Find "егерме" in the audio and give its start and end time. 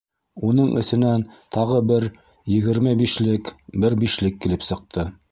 2.53-2.93